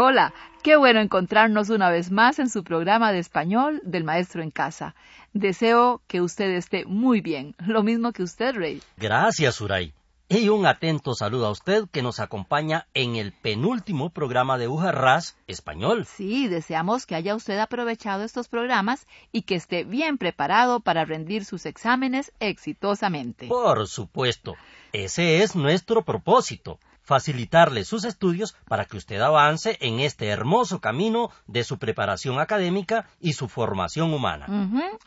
Hola, 0.00 0.32
qué 0.62 0.76
bueno 0.76 1.00
encontrarnos 1.00 1.70
una 1.70 1.90
vez 1.90 2.12
más 2.12 2.38
en 2.38 2.48
su 2.48 2.62
programa 2.62 3.10
de 3.10 3.18
español 3.18 3.80
del 3.82 4.04
Maestro 4.04 4.44
en 4.44 4.52
Casa. 4.52 4.94
Deseo 5.32 6.02
que 6.06 6.20
usted 6.20 6.50
esté 6.50 6.84
muy 6.84 7.20
bien, 7.20 7.56
lo 7.66 7.82
mismo 7.82 8.12
que 8.12 8.22
usted, 8.22 8.54
Rey. 8.54 8.80
Gracias, 8.96 9.60
Uray. 9.60 9.92
Y 10.28 10.50
un 10.50 10.66
atento 10.66 11.14
saludo 11.14 11.46
a 11.46 11.50
usted 11.50 11.88
que 11.90 12.02
nos 12.02 12.20
acompaña 12.20 12.86
en 12.94 13.16
el 13.16 13.32
penúltimo 13.32 14.10
programa 14.10 14.56
de 14.56 14.68
Ujarras 14.68 15.36
Español. 15.48 16.04
Sí, 16.06 16.46
deseamos 16.46 17.04
que 17.04 17.16
haya 17.16 17.34
usted 17.34 17.58
aprovechado 17.58 18.22
estos 18.22 18.46
programas 18.46 19.04
y 19.32 19.42
que 19.42 19.56
esté 19.56 19.82
bien 19.82 20.16
preparado 20.16 20.78
para 20.78 21.06
rendir 21.06 21.44
sus 21.44 21.66
exámenes 21.66 22.30
exitosamente. 22.38 23.48
Por 23.48 23.88
supuesto, 23.88 24.54
ese 24.92 25.42
es 25.42 25.56
nuestro 25.56 26.04
propósito 26.04 26.78
facilitarle 27.08 27.86
sus 27.86 28.04
estudios 28.04 28.54
para 28.68 28.84
que 28.84 28.98
usted 28.98 29.18
avance 29.22 29.78
en 29.80 29.98
este 29.98 30.26
hermoso 30.28 30.78
camino 30.78 31.30
de 31.46 31.64
su 31.64 31.78
preparación 31.78 32.38
académica 32.38 33.08
y 33.18 33.32
su 33.32 33.48
formación 33.48 34.12
humana. 34.12 34.46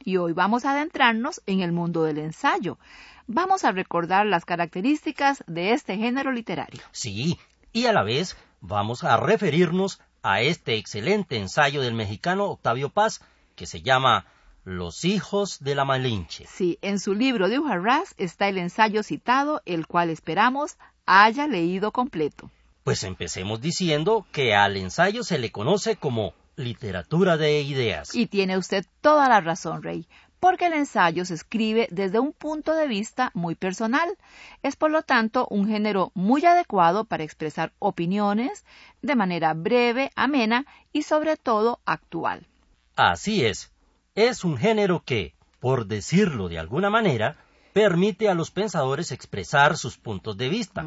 Y 0.03 0.17
hoy 0.17 0.33
vamos 0.33 0.65
a 0.65 0.71
adentrarnos 0.71 1.43
en 1.45 1.59
el 1.61 1.71
mundo 1.71 2.01
del 2.01 2.17
ensayo. 2.17 2.79
Vamos 3.27 3.63
a 3.65 3.71
recordar 3.71 4.25
las 4.25 4.45
características 4.45 5.43
de 5.45 5.73
este 5.73 5.95
género 5.95 6.31
literario. 6.31 6.81
Sí, 6.91 7.37
y 7.71 7.85
a 7.85 7.93
la 7.93 8.01
vez 8.01 8.35
vamos 8.61 9.03
a 9.03 9.15
referirnos 9.17 10.01
a 10.23 10.41
este 10.41 10.77
excelente 10.77 11.37
ensayo 11.37 11.81
del 11.81 11.93
mexicano 11.93 12.45
Octavio 12.45 12.89
Paz 12.89 13.21
que 13.55 13.67
se 13.67 13.83
llama 13.83 14.25
los 14.63 15.05
hijos 15.05 15.59
de 15.59 15.75
la 15.75 15.85
Malinche. 15.85 16.45
Sí, 16.47 16.79
en 16.81 16.99
su 16.99 17.13
libro 17.13 17.47
de 17.47 17.59
Ujarras 17.59 18.15
está 18.17 18.47
el 18.47 18.57
ensayo 18.57 19.03
citado, 19.03 19.61
el 19.65 19.85
cual 19.85 20.09
esperamos 20.09 20.77
haya 21.05 21.47
leído 21.47 21.91
completo. 21.91 22.49
Pues 22.83 23.03
empecemos 23.03 23.61
diciendo 23.61 24.25
que 24.31 24.55
al 24.55 24.77
ensayo 24.77 25.23
se 25.23 25.37
le 25.37 25.51
conoce 25.51 25.95
como 25.95 26.33
literatura 26.55 27.37
de 27.37 27.61
ideas. 27.61 28.15
Y 28.15 28.27
tiene 28.27 28.57
usted 28.57 28.85
toda 29.01 29.29
la 29.29 29.41
razón, 29.41 29.83
Rey, 29.83 30.07
porque 30.39 30.65
el 30.65 30.73
ensayo 30.73 31.23
se 31.25 31.35
escribe 31.35 31.87
desde 31.91 32.19
un 32.19 32.33
punto 32.33 32.73
de 32.73 32.87
vista 32.87 33.31
muy 33.35 33.55
personal. 33.55 34.17
Es 34.63 34.75
por 34.75 34.89
lo 34.89 35.03
tanto 35.03 35.47
un 35.49 35.67
género 35.67 36.11
muy 36.15 36.43
adecuado 36.45 37.05
para 37.05 37.23
expresar 37.23 37.73
opiniones 37.77 38.65
de 39.01 39.15
manera 39.15 39.53
breve, 39.53 40.09
amena 40.15 40.65
y 40.91 41.03
sobre 41.03 41.37
todo 41.37 41.79
actual. 41.85 42.47
Así 42.95 43.45
es. 43.45 43.71
Es 44.15 44.43
un 44.43 44.57
género 44.57 45.03
que, 45.05 45.35
por 45.59 45.85
decirlo 45.85 46.49
de 46.49 46.59
alguna 46.59 46.89
manera, 46.89 47.37
permite 47.73 48.29
a 48.29 48.33
los 48.33 48.51
pensadores 48.51 49.11
expresar 49.11 49.77
sus 49.77 49.97
puntos 49.97 50.37
de 50.37 50.49
vista. 50.49 50.85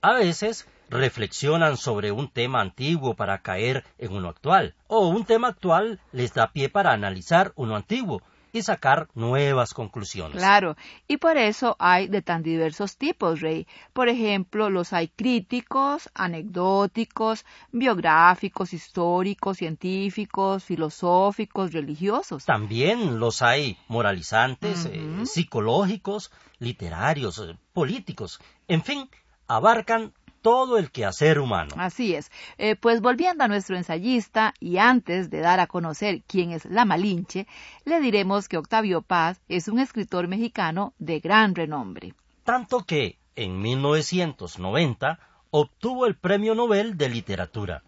A 0.00 0.12
veces 0.14 0.66
reflexionan 0.90 1.76
sobre 1.76 2.12
un 2.12 2.28
tema 2.28 2.60
antiguo 2.60 3.14
para 3.14 3.38
caer 3.38 3.84
en 3.98 4.12
uno 4.12 4.28
actual, 4.28 4.74
o 4.88 5.08
un 5.08 5.24
tema 5.24 5.48
actual 5.48 6.00
les 6.12 6.34
da 6.34 6.52
pie 6.52 6.68
para 6.68 6.92
analizar 6.92 7.52
uno 7.56 7.76
antiguo, 7.76 8.22
y 8.52 8.62
sacar 8.62 9.08
nuevas 9.14 9.72
conclusiones. 9.72 10.36
Claro, 10.36 10.76
y 11.08 11.16
por 11.16 11.38
eso 11.38 11.74
hay 11.78 12.08
de 12.08 12.20
tan 12.20 12.42
diversos 12.42 12.98
tipos, 12.98 13.40
Rey. 13.40 13.66
Por 13.92 14.08
ejemplo, 14.08 14.68
los 14.68 14.92
hay 14.92 15.08
críticos, 15.08 16.10
anecdóticos, 16.14 17.46
biográficos, 17.72 18.74
históricos, 18.74 19.56
científicos, 19.56 20.64
filosóficos, 20.64 21.72
religiosos. 21.72 22.44
También 22.44 23.18
los 23.18 23.40
hay 23.40 23.78
moralizantes, 23.88 24.86
eh, 24.86 25.24
psicológicos, 25.24 26.30
literarios, 26.58 27.38
eh, 27.38 27.56
políticos. 27.72 28.40
En 28.68 28.82
fin, 28.82 29.08
abarcan 29.48 30.12
todo 30.42 30.76
el 30.76 30.90
quehacer 30.90 31.38
humano. 31.38 31.74
Así 31.78 32.14
es. 32.14 32.30
Eh, 32.58 32.76
pues 32.76 33.00
volviendo 33.00 33.44
a 33.44 33.48
nuestro 33.48 33.76
ensayista, 33.76 34.52
y 34.60 34.78
antes 34.78 35.30
de 35.30 35.40
dar 35.40 35.60
a 35.60 35.66
conocer 35.66 36.22
quién 36.26 36.50
es 36.50 36.64
la 36.66 36.84
Malinche, 36.84 37.46
le 37.84 38.00
diremos 38.00 38.48
que 38.48 38.58
Octavio 38.58 39.00
Paz 39.02 39.40
es 39.48 39.68
un 39.68 39.78
escritor 39.78 40.28
mexicano 40.28 40.92
de 40.98 41.20
gran 41.20 41.54
renombre. 41.54 42.14
Tanto 42.44 42.84
que, 42.84 43.18
en 43.36 43.60
1990, 43.60 45.18
obtuvo 45.50 46.06
el 46.06 46.16
Premio 46.16 46.54
Nobel 46.54 46.98
de 46.98 47.08
Literatura 47.08 47.82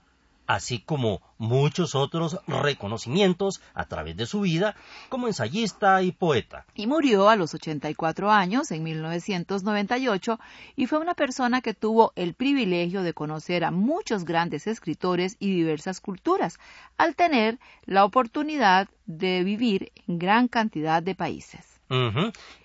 así 0.47 0.79
como 0.79 1.21
muchos 1.39 1.95
otros 1.95 2.39
reconocimientos 2.47 3.61
a 3.75 3.87
través 3.87 4.17
de 4.17 4.27
su 4.27 4.41
vida 4.41 4.75
como 5.09 5.27
ensayista 5.27 6.03
y 6.03 6.13
poeta. 6.13 6.65
Y 6.75 6.87
murió 6.87 7.29
a 7.29 7.37
los 7.37 7.55
84 7.55 8.31
años 8.31 8.71
en 8.71 8.83
1998 8.83 10.39
y 10.77 10.87
fue 10.87 10.99
una 10.99 11.15
persona 11.15 11.61
que 11.61 11.75
tuvo 11.75 12.13
el 12.17 12.35
privilegio 12.35 13.03
de 13.03 13.15
conocer 13.15 13.65
a 13.65 13.71
muchos 13.71 14.25
grandes 14.25 14.67
escritores 14.67 15.37
y 15.39 15.55
diversas 15.55 16.01
culturas, 16.01 16.59
al 16.97 17.17
tener 17.17 17.59
la 17.85 18.05
oportunidad 18.05 18.89
de 19.07 19.45
vivir 19.45 19.93
en 20.07 20.19
gran 20.19 20.49
cantidad 20.49 21.03
de 21.03 21.15
países. 21.15 21.75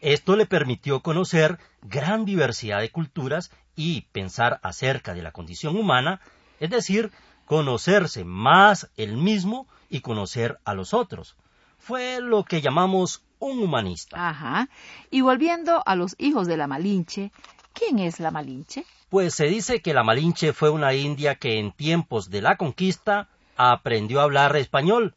Esto 0.02 0.36
le 0.36 0.46
permitió 0.46 1.02
conocer 1.02 1.60
gran 1.84 2.26
diversidad 2.26 2.80
de 2.80 2.90
culturas 2.90 3.52
y 3.76 4.02
pensar 4.12 4.60
acerca 4.64 5.14
de 5.14 5.22
la 5.22 5.32
condición 5.32 5.78
humana, 5.78 6.20
es 6.60 6.70
decir, 6.70 7.12
conocerse 7.50 8.26
más 8.26 8.92
él 8.96 9.18
mismo 9.18 9.66
y 9.90 10.02
conocer 10.02 10.60
a 10.66 10.76
los 10.76 10.94
otros. 10.94 11.36
Fue 11.80 12.22
lo 12.22 12.44
que 12.44 12.62
llamamos 12.62 13.24
un 13.40 13.64
humanista. 13.64 14.30
Ajá. 14.30 14.70
Y 15.10 15.22
volviendo 15.22 15.82
a 15.84 15.96
los 15.96 16.14
hijos 16.20 16.46
de 16.46 16.58
la 16.58 16.68
Malinche, 16.68 17.32
¿quién 17.74 17.98
es 17.98 18.20
la 18.20 18.30
Malinche? 18.30 18.86
Pues 19.10 19.34
se 19.34 19.46
dice 19.46 19.82
que 19.82 19.96
la 19.96 20.04
Malinche 20.04 20.54
fue 20.54 20.70
una 20.70 20.94
india 20.94 21.34
que 21.34 21.58
en 21.58 21.72
tiempos 21.72 22.30
de 22.30 22.44
la 22.44 22.56
conquista 22.56 23.30
aprendió 23.58 24.20
a 24.20 24.26
hablar 24.26 24.56
español 24.56 25.16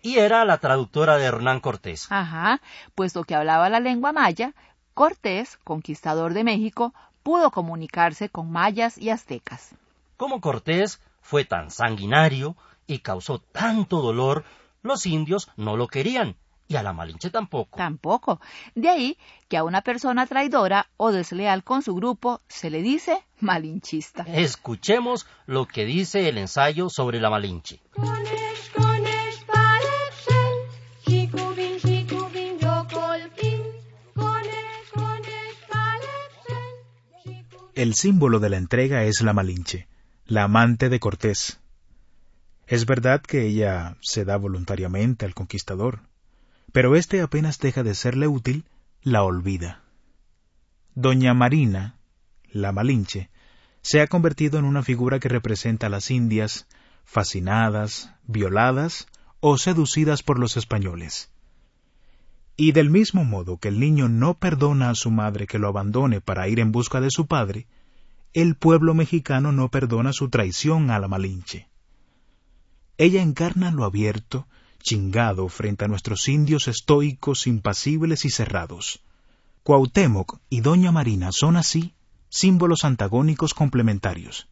y 0.00 0.16
era 0.16 0.46
la 0.46 0.56
traductora 0.56 1.18
de 1.18 1.26
Hernán 1.26 1.60
Cortés. 1.60 2.06
Ajá, 2.08 2.62
puesto 2.94 3.24
que 3.24 3.34
hablaba 3.34 3.68
la 3.68 3.80
lengua 3.80 4.14
maya, 4.14 4.54
Cortés, 4.94 5.58
conquistador 5.64 6.32
de 6.32 6.44
México, 6.44 6.94
pudo 7.22 7.50
comunicarse 7.50 8.30
con 8.30 8.50
mayas 8.50 8.96
y 8.96 9.10
aztecas. 9.10 9.74
Como 10.16 10.40
Cortés, 10.40 10.98
fue 11.24 11.46
tan 11.46 11.70
sanguinario 11.70 12.54
y 12.86 12.98
causó 12.98 13.38
tanto 13.38 14.02
dolor, 14.02 14.44
los 14.82 15.06
indios 15.06 15.48
no 15.56 15.74
lo 15.74 15.88
querían 15.88 16.36
y 16.68 16.76
a 16.76 16.82
la 16.82 16.92
Malinche 16.92 17.30
tampoco. 17.30 17.78
Tampoco. 17.78 18.40
De 18.74 18.90
ahí 18.90 19.18
que 19.48 19.56
a 19.56 19.64
una 19.64 19.80
persona 19.80 20.26
traidora 20.26 20.90
o 20.98 21.12
desleal 21.12 21.64
con 21.64 21.80
su 21.80 21.94
grupo 21.94 22.42
se 22.46 22.68
le 22.68 22.82
dice 22.82 23.24
malinchista. 23.40 24.24
Escuchemos 24.24 25.26
lo 25.46 25.66
que 25.66 25.86
dice 25.86 26.28
el 26.28 26.36
ensayo 26.36 26.90
sobre 26.90 27.20
la 27.20 27.30
Malinche. 27.30 27.80
El 37.74 37.94
símbolo 37.94 38.40
de 38.40 38.50
la 38.50 38.58
entrega 38.58 39.04
es 39.04 39.22
la 39.22 39.32
Malinche 39.32 39.88
la 40.26 40.44
amante 40.44 40.88
de 40.88 41.00
Cortés. 41.00 41.60
Es 42.66 42.86
verdad 42.86 43.20
que 43.20 43.46
ella 43.46 43.98
se 44.00 44.24
da 44.24 44.38
voluntariamente 44.38 45.26
al 45.26 45.34
conquistador, 45.34 46.00
pero 46.72 46.96
éste 46.96 47.20
apenas 47.20 47.58
deja 47.58 47.82
de 47.82 47.94
serle 47.94 48.26
útil, 48.26 48.64
la 49.02 49.22
olvida. 49.22 49.82
Doña 50.94 51.34
Marina, 51.34 51.98
la 52.50 52.72
Malinche, 52.72 53.28
se 53.82 54.00
ha 54.00 54.06
convertido 54.06 54.58
en 54.58 54.64
una 54.64 54.82
figura 54.82 55.20
que 55.20 55.28
representa 55.28 55.88
a 55.88 55.90
las 55.90 56.10
indias, 56.10 56.66
fascinadas, 57.04 58.10
violadas 58.26 59.08
o 59.40 59.58
seducidas 59.58 60.22
por 60.22 60.38
los 60.38 60.56
españoles. 60.56 61.30
Y 62.56 62.72
del 62.72 62.88
mismo 62.88 63.24
modo 63.24 63.58
que 63.58 63.68
el 63.68 63.78
niño 63.78 64.08
no 64.08 64.38
perdona 64.38 64.88
a 64.88 64.94
su 64.94 65.10
madre 65.10 65.46
que 65.46 65.58
lo 65.58 65.68
abandone 65.68 66.22
para 66.22 66.48
ir 66.48 66.60
en 66.60 66.72
busca 66.72 67.02
de 67.02 67.10
su 67.10 67.26
padre, 67.26 67.66
el 68.34 68.56
pueblo 68.56 68.94
mexicano 68.94 69.52
no 69.52 69.70
perdona 69.70 70.12
su 70.12 70.28
traición 70.28 70.90
a 70.90 70.98
la 70.98 71.06
Malinche. 71.06 71.68
Ella 72.98 73.22
encarna 73.22 73.70
lo 73.70 73.84
abierto, 73.84 74.48
chingado 74.82 75.48
frente 75.48 75.84
a 75.84 75.88
nuestros 75.88 76.28
indios 76.28 76.66
estoicos, 76.66 77.46
impasibles 77.46 78.24
y 78.24 78.30
cerrados. 78.30 79.04
Cuauhtémoc 79.62 80.40
y 80.50 80.60
Doña 80.60 80.90
Marina 80.90 81.30
son 81.30 81.56
así 81.56 81.94
símbolos 82.28 82.84
antagónicos 82.84 83.54
complementarios. 83.54 84.48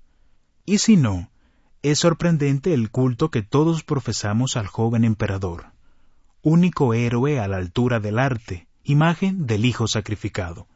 Y 0.64 0.78
si 0.78 0.96
no, 0.96 1.30
Es 1.82 1.98
sorprendente 1.98 2.74
el 2.74 2.92
culto 2.92 3.32
que 3.32 3.42
todos 3.42 3.82
profesamos 3.82 4.56
al 4.56 4.68
joven 4.68 5.02
emperador, 5.02 5.72
único 6.40 6.94
héroe 6.94 7.40
a 7.40 7.48
la 7.48 7.56
altura 7.56 7.98
del 7.98 8.20
arte, 8.20 8.68
imagen 8.84 9.46
del 9.48 9.64
Hijo 9.64 9.88
sacrificado. 9.88 10.68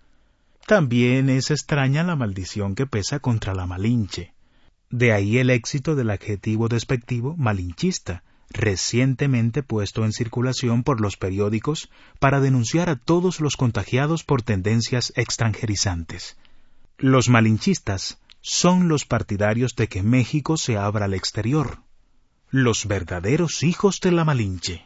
También 0.67 1.31
es 1.31 1.53
extraña 1.53 2.03
la 2.03 2.17
maldición 2.17 2.75
que 2.75 2.87
pesa 2.87 3.21
contra 3.21 3.55
la 3.55 3.67
Malinche. 3.67 4.35
De 4.91 5.13
ahí 5.13 5.39
el 5.39 5.51
éxito 5.51 5.95
del 5.95 6.11
adjetivo 6.11 6.67
despectivo 6.67 7.37
malinchista, 7.37 8.25
recientemente 8.51 9.63
puesto 9.63 10.05
en 10.05 10.13
circulación 10.13 10.83
por 10.83 11.01
los 11.01 11.17
periódicos 11.17 11.89
para 12.19 12.41
denunciar 12.41 12.89
a 12.89 12.97
todos 12.97 13.41
los 13.41 13.57
contagiados 13.57 14.25
por 14.25 14.43
tendencias 14.43 15.13
extranjerizantes. 15.15 16.37
Los 16.99 17.29
malinchistas 17.29 18.19
son 18.41 18.89
los 18.89 19.05
partidarios 19.05 19.77
de 19.77 19.87
que 19.87 20.03
México 20.03 20.57
se 20.57 20.77
abra 20.77 21.05
al 21.05 21.15
exterior, 21.15 21.79
los 22.51 22.87
verdaderos 22.87 23.63
hijos 23.63 24.01
de 24.01 24.11
la 24.11 24.25
Malinche. 24.25 24.85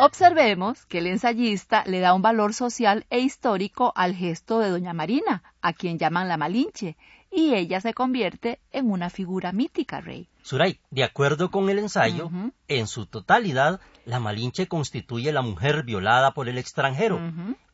Observemos 0.00 0.86
que 0.86 0.98
el 0.98 1.08
ensayista 1.08 1.82
le 1.84 1.98
da 1.98 2.14
un 2.14 2.22
valor 2.22 2.54
social 2.54 3.04
e 3.10 3.18
histórico 3.18 3.92
al 3.96 4.14
gesto 4.14 4.60
de 4.60 4.70
doña 4.70 4.92
Marina, 4.92 5.42
a 5.60 5.72
quien 5.72 5.98
llaman 5.98 6.28
la 6.28 6.36
Malinche, 6.36 6.96
y 7.32 7.54
ella 7.54 7.80
se 7.80 7.94
convierte 7.94 8.60
en 8.70 8.92
una 8.92 9.10
figura 9.10 9.50
mítica, 9.50 10.00
Rey. 10.00 10.28
Suray, 10.42 10.78
de 10.92 11.02
acuerdo 11.02 11.50
con 11.50 11.68
el 11.68 11.80
ensayo, 11.80 12.30
en 12.68 12.86
su 12.86 13.06
totalidad, 13.06 13.80
la 14.04 14.20
Malinche 14.20 14.68
constituye 14.68 15.32
la 15.32 15.42
mujer 15.42 15.82
violada 15.82 16.30
por 16.30 16.48
el 16.48 16.58
extranjero, 16.58 17.20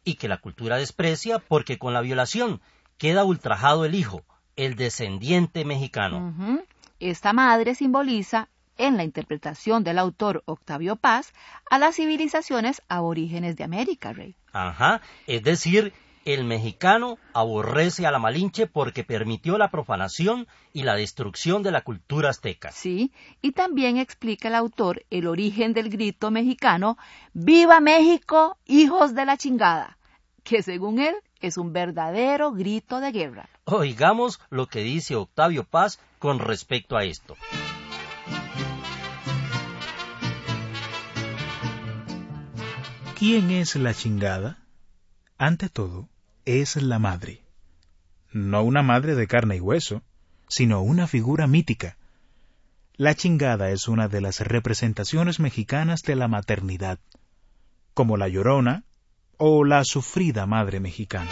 y 0.02 0.14
que 0.14 0.26
la 0.26 0.38
cultura 0.38 0.78
desprecia 0.78 1.40
porque 1.40 1.76
con 1.76 1.92
la 1.92 2.00
violación 2.00 2.62
queda 2.96 3.24
ultrajado 3.24 3.84
el 3.84 3.94
hijo, 3.94 4.22
el 4.56 4.76
descendiente 4.76 5.66
mexicano. 5.66 6.64
Esta 7.00 7.34
madre 7.34 7.74
simboliza 7.74 8.48
en 8.78 8.96
la 8.96 9.04
interpretación 9.04 9.84
del 9.84 9.98
autor 9.98 10.42
Octavio 10.46 10.96
Paz 10.96 11.32
a 11.70 11.78
las 11.78 11.96
civilizaciones 11.96 12.82
aborígenes 12.88 13.56
de 13.56 13.64
América, 13.64 14.12
Rey. 14.12 14.34
Ajá, 14.52 15.00
es 15.26 15.42
decir, 15.42 15.92
el 16.24 16.44
mexicano 16.44 17.18
aborrece 17.34 18.06
a 18.06 18.10
la 18.10 18.18
Malinche 18.18 18.66
porque 18.66 19.04
permitió 19.04 19.58
la 19.58 19.70
profanación 19.70 20.46
y 20.72 20.82
la 20.82 20.94
destrucción 20.94 21.62
de 21.62 21.70
la 21.70 21.82
cultura 21.82 22.30
azteca. 22.30 22.72
Sí, 22.72 23.12
y 23.42 23.52
también 23.52 23.98
explica 23.98 24.48
el 24.48 24.54
autor 24.54 25.04
el 25.10 25.26
origen 25.26 25.74
del 25.74 25.90
grito 25.90 26.30
mexicano 26.30 26.96
¡Viva 27.34 27.80
México, 27.80 28.56
hijos 28.66 29.14
de 29.14 29.24
la 29.26 29.36
chingada! 29.36 29.98
que 30.44 30.62
según 30.62 31.00
él 31.00 31.14
es 31.40 31.56
un 31.56 31.72
verdadero 31.72 32.52
grito 32.52 33.00
de 33.00 33.10
guerra. 33.10 33.48
Oigamos 33.64 34.40
lo 34.50 34.66
que 34.66 34.80
dice 34.80 35.16
Octavio 35.16 35.64
Paz 35.64 35.98
con 36.18 36.38
respecto 36.38 36.96
a 36.96 37.04
esto. 37.04 37.34
¿Quién 43.26 43.50
es 43.50 43.74
la 43.74 43.94
chingada? 43.94 44.58
Ante 45.38 45.70
todo, 45.70 46.10
es 46.44 46.76
la 46.76 46.98
madre. 46.98 47.42
No 48.32 48.62
una 48.62 48.82
madre 48.82 49.14
de 49.14 49.26
carne 49.26 49.56
y 49.56 49.60
hueso, 49.60 50.02
sino 50.46 50.82
una 50.82 51.06
figura 51.06 51.46
mítica. 51.46 51.96
La 52.96 53.14
chingada 53.14 53.70
es 53.70 53.88
una 53.88 54.08
de 54.08 54.20
las 54.20 54.40
representaciones 54.40 55.40
mexicanas 55.40 56.02
de 56.02 56.16
la 56.16 56.28
maternidad, 56.28 56.98
como 57.94 58.18
la 58.18 58.28
llorona 58.28 58.84
o 59.38 59.64
la 59.64 59.84
sufrida 59.84 60.44
madre 60.44 60.80
mexicana. 60.80 61.30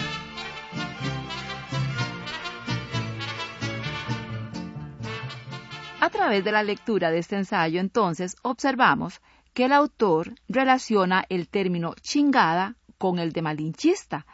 A 6.00 6.09
través 6.09 6.43
de 6.43 6.53
la 6.53 6.62
lectura 6.62 7.11
de 7.11 7.19
este 7.19 7.37
ensayo, 7.37 7.81
entonces, 7.81 8.37
observamos 8.41 9.21
que 9.55 9.67
el 9.67 9.73
autor 9.73 10.35
relaciona 10.49 11.25
el 11.29 11.49
término 11.49 11.95
chingada 12.01 12.77
con 12.99 13.19
el 13.19 13.33
de 13.33 13.43
malinchista, 13.43 14.27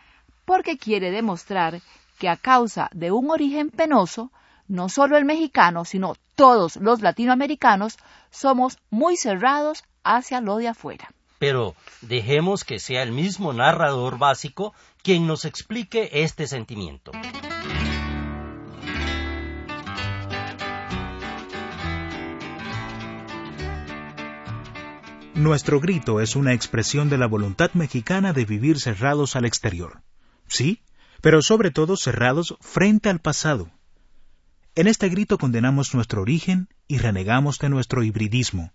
porque 0.44 0.78
quiere 0.78 1.10
demostrar 1.10 1.80
que 2.18 2.28
a 2.28 2.36
causa 2.36 2.88
de 2.92 3.10
un 3.10 3.30
origen 3.30 3.70
penoso, 3.70 4.30
no 4.66 4.88
solo 4.88 5.16
el 5.16 5.24
mexicano, 5.24 5.84
sino 5.84 6.14
todos 6.34 6.76
los 6.76 7.00
latinoamericanos 7.00 7.98
somos 8.30 8.78
muy 8.90 9.16
cerrados 9.16 9.84
hacia 10.04 10.40
lo 10.40 10.56
de 10.56 10.68
afuera. 10.68 11.10
Pero 11.38 11.74
dejemos 12.00 12.64
que 12.64 12.78
sea 12.78 13.02
el 13.02 13.12
mismo 13.12 13.52
narrador 13.52 14.18
básico 14.18 14.74
quien 15.02 15.26
nos 15.26 15.44
explique 15.44 16.10
este 16.12 16.46
sentimiento. 16.46 17.12
Nuestro 25.38 25.78
grito 25.78 26.20
es 26.20 26.34
una 26.34 26.52
expresión 26.52 27.08
de 27.08 27.16
la 27.16 27.28
voluntad 27.28 27.70
mexicana 27.74 28.32
de 28.32 28.44
vivir 28.44 28.80
cerrados 28.80 29.36
al 29.36 29.44
exterior. 29.44 30.02
Sí, 30.48 30.82
pero 31.20 31.42
sobre 31.42 31.70
todo 31.70 31.96
cerrados 31.96 32.56
frente 32.60 33.08
al 33.08 33.20
pasado. 33.20 33.70
En 34.74 34.88
este 34.88 35.08
grito 35.08 35.38
condenamos 35.38 35.94
nuestro 35.94 36.22
origen 36.22 36.68
y 36.88 36.98
renegamos 36.98 37.60
de 37.60 37.68
nuestro 37.68 38.02
hibridismo. 38.02 38.72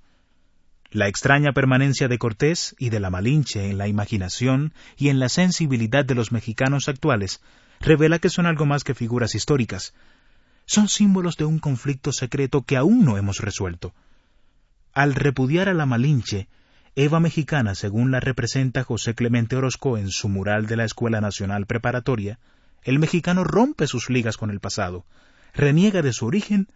La 0.89 1.09
extraña 1.09 1.51
permanencia 1.51 2.07
de 2.07 2.17
Cortés 2.17 2.77
y 2.79 2.91
de 2.91 3.01
la 3.01 3.09
Malinche 3.09 3.69
en 3.69 3.77
la 3.77 3.89
imaginación 3.89 4.73
y 4.95 5.09
en 5.09 5.19
la 5.19 5.27
sensibilidad 5.27 6.05
de 6.05 6.15
los 6.15 6.31
mexicanos 6.31 6.87
actuales 6.87 7.41
revela 7.81 8.19
que 8.19 8.29
son 8.29 8.45
algo 8.45 8.65
más 8.65 8.85
que 8.85 8.95
figuras 8.95 9.35
históricas. 9.35 9.93
Son 10.65 10.87
símbolos 10.87 11.35
de 11.35 11.43
un 11.43 11.59
conflicto 11.59 12.13
secreto 12.13 12.61
que 12.61 12.77
aún 12.77 13.03
no 13.03 13.17
hemos 13.17 13.39
resuelto 13.39 13.93
al 14.93 15.15
repudiar 15.15 15.69
a 15.69 15.73
la 15.73 15.85
Malinche, 15.85 16.47
Eva 16.95 17.19
Mexicana, 17.19 17.73
según 17.73 18.11
la 18.11 18.19
representa 18.19 18.83
José 18.83 19.15
Clemente 19.15 19.55
Orozco 19.55 19.97
en 19.97 20.09
su 20.09 20.29
mural 20.29 20.67
de 20.67 20.77
la 20.77 20.85
Escuela 20.85 21.19
Nacional 21.19 21.65
Preparatoria, 21.65 22.39
el 22.83 22.99
mexicano 22.99 23.43
rompe 23.43 23.87
sus 23.87 24.11
ligas 24.11 24.37
con 24.37 24.51
el 24.51 24.59
pasado, 24.59 25.05
reniega 25.53 26.03
de 26.03 26.13
su 26.13 26.27
origen 26.27 26.67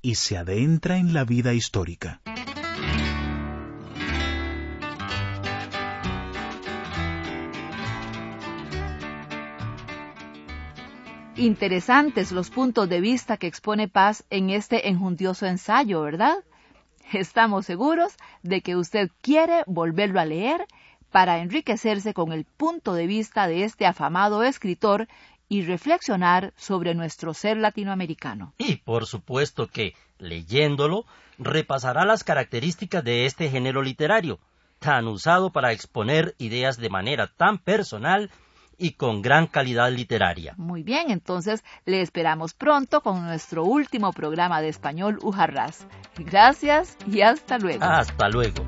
y 0.00 0.14
se 0.14 0.38
adentra 0.38 0.96
en 0.96 1.12
la 1.12 1.24
vida 1.24 1.52
histórica. 1.52 2.22
Interesantes 11.36 12.32
los 12.32 12.50
puntos 12.50 12.88
de 12.88 13.00
vista 13.00 13.36
que 13.36 13.46
expone 13.46 13.86
Paz 13.86 14.24
en 14.30 14.50
este 14.50 14.88
enjundioso 14.88 15.46
ensayo, 15.46 16.00
¿verdad? 16.02 16.38
Estamos 17.12 17.66
seguros 17.66 18.16
de 18.42 18.60
que 18.60 18.76
usted 18.76 19.10
quiere 19.22 19.64
volverlo 19.66 20.20
a 20.20 20.24
leer 20.24 20.66
para 21.10 21.38
enriquecerse 21.38 22.12
con 22.12 22.32
el 22.32 22.44
punto 22.44 22.94
de 22.94 23.06
vista 23.06 23.48
de 23.48 23.64
este 23.64 23.86
afamado 23.86 24.42
escritor 24.42 25.08
y 25.48 25.62
reflexionar 25.62 26.52
sobre 26.56 26.94
nuestro 26.94 27.32
ser 27.32 27.56
latinoamericano. 27.56 28.52
Y 28.58 28.76
por 28.76 29.06
supuesto 29.06 29.68
que, 29.68 29.94
leyéndolo, 30.18 31.06
repasará 31.38 32.04
las 32.04 32.24
características 32.24 33.02
de 33.02 33.24
este 33.24 33.48
género 33.48 33.82
literario, 33.82 34.38
tan 34.78 35.06
usado 35.06 35.50
para 35.50 35.72
exponer 35.72 36.34
ideas 36.38 36.76
de 36.76 36.90
manera 36.90 37.28
tan 37.28 37.58
personal 37.58 38.30
y 38.78 38.92
con 38.92 39.20
gran 39.20 39.46
calidad 39.46 39.90
literaria. 39.90 40.54
Muy 40.56 40.82
bien, 40.82 41.10
entonces 41.10 41.64
le 41.84 42.00
esperamos 42.00 42.54
pronto 42.54 43.02
con 43.02 43.24
nuestro 43.24 43.64
último 43.64 44.12
programa 44.12 44.60
de 44.60 44.68
español 44.68 45.18
Ujarras. 45.22 45.86
Gracias 46.16 46.96
y 47.06 47.20
hasta 47.22 47.58
luego. 47.58 47.84
Hasta 47.84 48.28
luego. 48.28 48.64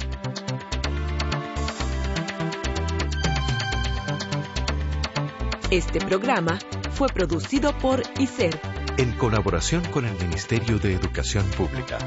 Este 5.70 6.00
programa 6.00 6.58
fue 6.90 7.08
producido 7.08 7.72
por 7.78 8.02
ICER 8.18 8.58
en 8.96 9.12
colaboración 9.12 9.82
con 9.86 10.04
el 10.04 10.12
Ministerio 10.18 10.78
de 10.78 10.94
Educación 10.94 11.46
Pública. 11.56 11.98